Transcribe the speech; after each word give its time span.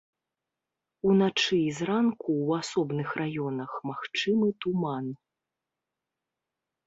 Уначы 1.09 1.57
і 1.65 1.71
зранку 1.79 2.29
ў 2.45 2.49
асобных 2.63 3.07
раёнах 3.21 3.71
магчымы 3.89 4.47
туман. 4.65 5.05